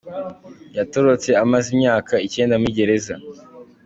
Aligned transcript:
Yatorotse 0.77 1.29
amaze 1.43 1.67
imyaka 1.75 2.13
icyenda 2.27 2.55
muri 2.59 2.77
gereza. 2.77 3.13